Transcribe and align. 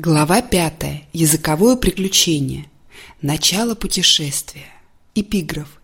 Глава 0.00 0.42
5. 0.42 1.08
Языковое 1.12 1.74
приключение. 1.74 2.70
Начало 3.20 3.74
путешествия. 3.74 4.68
Эпиграф. 5.16 5.80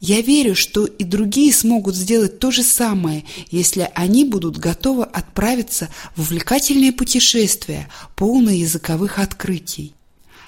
Я 0.00 0.20
верю, 0.20 0.54
что 0.54 0.86
и 0.86 1.02
другие 1.02 1.52
смогут 1.52 1.96
сделать 1.96 2.38
то 2.38 2.52
же 2.52 2.62
самое, 2.62 3.24
если 3.50 3.90
они 3.94 4.24
будут 4.24 4.56
готовы 4.56 5.02
отправиться 5.02 5.88
в 6.14 6.20
увлекательные 6.20 6.92
путешествия, 6.92 7.88
полные 8.14 8.60
языковых 8.60 9.18
открытий. 9.18 9.94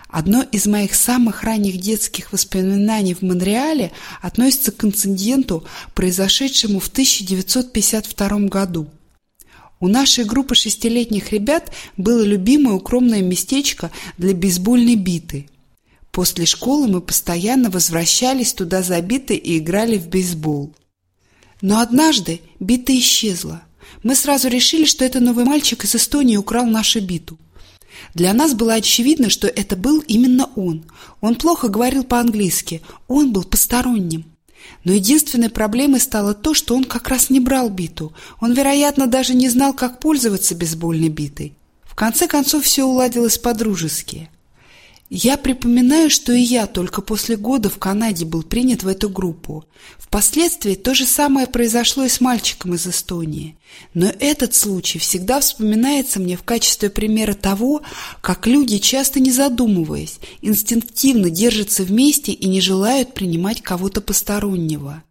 Одно 0.08 0.42
из 0.42 0.66
моих 0.66 0.94
самых 0.94 1.42
ранних 1.42 1.78
детских 1.78 2.32
воспоминаний 2.32 3.14
в 3.14 3.22
Монреале 3.22 3.92
относится 4.22 4.70
к 4.70 4.84
инциденту, 4.84 5.64
произошедшему 5.94 6.78
в 6.78 6.88
1952 6.88 8.28
году. 8.48 8.88
У 9.80 9.88
нашей 9.88 10.24
группы 10.24 10.54
шестилетних 10.54 11.32
ребят 11.32 11.72
было 11.96 12.22
любимое 12.22 12.74
укромное 12.74 13.22
местечко 13.22 13.90
для 14.16 14.32
бейсбольной 14.32 14.94
биты– 14.94 15.48
После 16.12 16.44
школы 16.44 16.88
мы 16.88 17.00
постоянно 17.00 17.70
возвращались 17.70 18.52
туда 18.52 18.82
забиты 18.82 19.34
и 19.34 19.58
играли 19.58 19.96
в 19.96 20.08
бейсбол. 20.08 20.74
Но 21.62 21.80
однажды 21.80 22.40
бита 22.58 22.96
исчезла. 22.98 23.62
Мы 24.02 24.14
сразу 24.14 24.48
решили, 24.48 24.84
что 24.84 25.04
это 25.04 25.20
новый 25.20 25.44
мальчик 25.44 25.84
из 25.84 25.94
Эстонии 25.94 26.36
украл 26.36 26.66
нашу 26.66 27.00
биту. 27.00 27.38
Для 28.14 28.32
нас 28.32 28.54
было 28.54 28.74
очевидно, 28.74 29.30
что 29.30 29.46
это 29.46 29.76
был 29.76 30.00
именно 30.00 30.50
он. 30.56 30.84
Он 31.20 31.34
плохо 31.34 31.68
говорил 31.68 32.02
по-английски, 32.02 32.82
он 33.08 33.32
был 33.32 33.44
посторонним. 33.44 34.24
Но 34.84 34.92
единственной 34.92 35.50
проблемой 35.50 36.00
стало 36.00 36.34
то, 36.34 36.54
что 36.54 36.74
он 36.74 36.84
как 36.84 37.08
раз 37.08 37.30
не 37.30 37.40
брал 37.40 37.68
биту. 37.68 38.12
Он, 38.40 38.52
вероятно, 38.52 39.06
даже 39.06 39.34
не 39.34 39.48
знал, 39.48 39.74
как 39.74 40.00
пользоваться 40.00 40.54
бейсбольной 40.54 41.08
битой. 41.08 41.54
В 41.84 41.94
конце 41.94 42.26
концов, 42.26 42.64
все 42.64 42.84
уладилось 42.84 43.38
по-дружески. 43.38 44.30
Я 45.12 45.36
припоминаю, 45.36 46.08
что 46.08 46.32
и 46.32 46.40
я 46.40 46.68
только 46.68 47.02
после 47.02 47.36
года 47.36 47.68
в 47.68 47.78
Канаде 47.78 48.24
был 48.24 48.44
принят 48.44 48.84
в 48.84 48.88
эту 48.88 49.10
группу. 49.10 49.64
Впоследствии 49.98 50.76
то 50.76 50.94
же 50.94 51.04
самое 51.04 51.48
произошло 51.48 52.04
и 52.04 52.08
с 52.08 52.20
мальчиком 52.20 52.74
из 52.74 52.86
Эстонии. 52.86 53.56
Но 53.92 54.12
этот 54.20 54.54
случай 54.54 55.00
всегда 55.00 55.40
вспоминается 55.40 56.20
мне 56.20 56.36
в 56.36 56.44
качестве 56.44 56.90
примера 56.90 57.34
того, 57.34 57.82
как 58.20 58.46
люди, 58.46 58.78
часто 58.78 59.18
не 59.18 59.32
задумываясь, 59.32 60.20
инстинктивно 60.42 61.28
держатся 61.28 61.82
вместе 61.82 62.30
и 62.30 62.46
не 62.46 62.60
желают 62.60 63.12
принимать 63.12 63.62
кого-то 63.62 64.00
постороннего. 64.00 65.02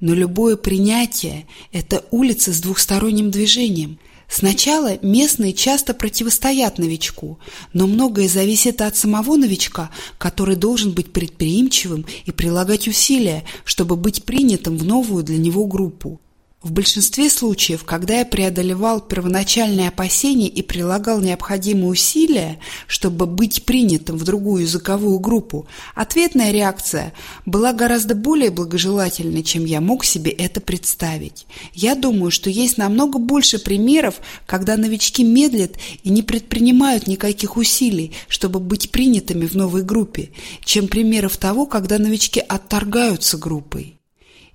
Но 0.00 0.12
любое 0.12 0.56
принятие– 0.56 1.46
это 1.72 2.04
улица 2.10 2.52
с 2.52 2.60
двухсторонним 2.60 3.30
движением– 3.30 4.00
Сначала 4.28 4.98
местные 5.02 5.52
часто 5.52 5.94
противостоят 5.94 6.78
новичку, 6.78 7.38
но 7.72 7.86
многое 7.86 8.28
зависит 8.28 8.80
от 8.80 8.96
самого 8.96 9.36
новичка, 9.36 9.90
который 10.18 10.56
должен 10.56 10.92
быть 10.92 11.12
предприимчивым 11.12 12.04
и 12.24 12.32
прилагать 12.32 12.88
усилия, 12.88 13.44
чтобы 13.64 13.96
быть 13.96 14.24
принятым 14.24 14.76
в 14.76 14.84
новую 14.84 15.22
для 15.22 15.38
него 15.38 15.66
группу. 15.66 16.20
В 16.66 16.72
большинстве 16.72 17.30
случаев, 17.30 17.84
когда 17.84 18.18
я 18.18 18.24
преодолевал 18.24 19.00
первоначальные 19.00 19.86
опасения 19.86 20.48
и 20.48 20.62
прилагал 20.62 21.20
необходимые 21.20 21.86
усилия, 21.86 22.58
чтобы 22.88 23.26
быть 23.26 23.64
принятым 23.64 24.16
в 24.16 24.24
другую 24.24 24.62
языковую 24.62 25.20
группу, 25.20 25.68
ответная 25.94 26.50
реакция 26.50 27.12
была 27.44 27.72
гораздо 27.72 28.16
более 28.16 28.50
благожелательной, 28.50 29.44
чем 29.44 29.64
я 29.64 29.80
мог 29.80 30.04
себе 30.04 30.32
это 30.32 30.60
представить. 30.60 31.46
Я 31.72 31.94
думаю, 31.94 32.32
что 32.32 32.50
есть 32.50 32.78
намного 32.78 33.20
больше 33.20 33.60
примеров, 33.60 34.16
когда 34.44 34.76
новички 34.76 35.22
медлят 35.22 35.76
и 36.02 36.10
не 36.10 36.22
предпринимают 36.22 37.06
никаких 37.06 37.56
усилий, 37.56 38.12
чтобы 38.26 38.58
быть 38.58 38.90
принятыми 38.90 39.46
в 39.46 39.54
новой 39.54 39.84
группе, 39.84 40.30
чем 40.64 40.88
примеров 40.88 41.36
того, 41.36 41.66
когда 41.66 42.00
новички 42.00 42.40
отторгаются 42.40 43.38
группой. 43.38 43.96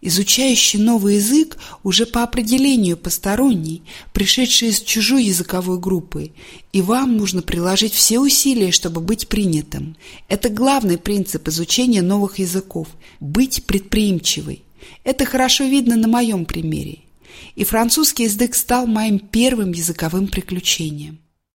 Изучающий 0.04 0.80
новый 0.80 1.16
язык 1.16 1.58
уже 1.84 2.08
по 2.08 2.24
определению 2.24 2.98
посторонний, 2.98 3.84
пришедший 4.14 4.70
из 4.70 4.82
чужой 4.82 5.26
языковой 5.26 5.80
группы, 5.80 6.32
и 6.74 6.82
вам 6.82 7.18
нужно 7.18 7.44
приложить 7.44 7.94
все 7.94 8.20
усилия, 8.20 8.72
чтобы 8.72 9.00
быть 9.00 9.28
принятым. 9.28 9.96
Это 10.28 10.50
главный 10.50 10.98
принцип 10.98 11.48
изучения 11.48 12.02
новых 12.02 12.40
языков– 12.40 12.88
быть 13.20 13.66
предприимчивой. 13.66 14.64
Это 15.04 15.26
хорошо 15.26 15.66
видно 15.66 15.96
на 15.96 16.08
моем 16.08 16.46
примере. 16.46 17.00
И 17.54 17.64
французский 17.64 18.24
язык 18.24 18.56
стал 18.56 18.88
моим 18.88 19.20
первым 19.20 19.72
языковым 19.72 20.28
приключением. 20.28 21.20